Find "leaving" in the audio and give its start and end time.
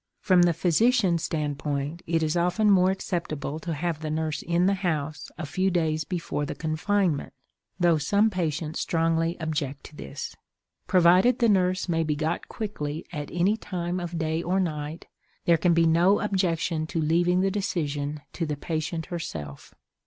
16.99-17.41